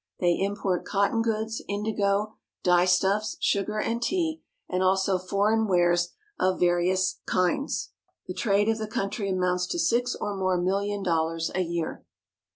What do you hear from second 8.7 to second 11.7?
the country amounts to six or more million dollars a